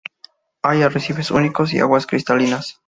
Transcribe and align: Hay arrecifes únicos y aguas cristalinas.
Hay 0.63 0.81
arrecifes 0.81 1.29
únicos 1.29 1.75
y 1.75 1.79
aguas 1.79 2.07
cristalinas. 2.07 2.79